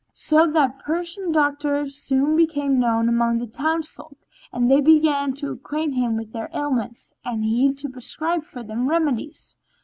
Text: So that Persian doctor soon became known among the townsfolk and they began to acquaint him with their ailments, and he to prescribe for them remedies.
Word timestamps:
So 0.15 0.47
that 0.47 0.79
Persian 0.79 1.31
doctor 1.31 1.85
soon 1.87 2.35
became 2.35 2.79
known 2.79 3.07
among 3.07 3.37
the 3.37 3.45
townsfolk 3.45 4.17
and 4.51 4.67
they 4.71 4.81
began 4.81 5.31
to 5.35 5.51
acquaint 5.51 5.93
him 5.93 6.17
with 6.17 6.33
their 6.33 6.49
ailments, 6.55 7.13
and 7.23 7.45
he 7.45 7.71
to 7.75 7.87
prescribe 7.87 8.43
for 8.43 8.63
them 8.63 8.89
remedies. 8.89 9.55